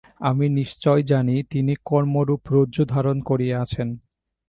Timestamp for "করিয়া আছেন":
3.21-3.87